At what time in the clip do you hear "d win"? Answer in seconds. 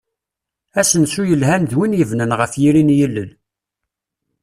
1.69-1.97